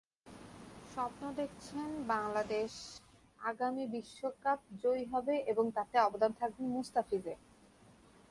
স্বপ্ন 0.91 1.23
দেখছেন 1.31 1.89
বাংলাদেশ 2.07 2.71
আগামী 3.39 3.83
বিশ্বকাপ 3.87 4.59
জয়ী 4.83 5.05
হবে 5.05 5.35
এবং 5.51 5.65
তাতে 5.77 5.95
অবদান 5.99 6.31
থাকবে 6.39 6.63
মুস্তাফিজের। 6.67 7.39